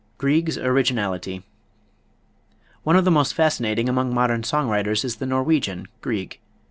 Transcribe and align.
Grieg's 0.17 0.57
Originality. 0.57 1.43
One 2.81 2.95
of 2.95 3.05
the 3.05 3.11
most 3.11 3.35
fascinating 3.35 3.87
among 3.87 4.11
modern 4.11 4.41
song 4.43 4.67
writers 4.67 5.05
is 5.05 5.17
the 5.17 5.27
Norwegian, 5.27 5.89
Grieg. 6.01 6.39